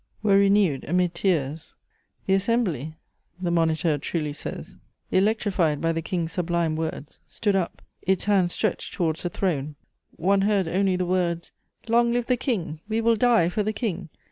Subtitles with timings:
[0.23, 1.75] were renewed, amid tears.
[2.25, 2.95] "The assembly,"
[3.39, 4.77] the Moniteur truly says,
[5.11, 9.75] "electrified by the King's sublime words, stood up, its hands stretched towards the throne.
[10.15, 11.51] One heard only the words:
[11.87, 12.79] 'Long live the King!
[12.89, 14.09] We will die for the King!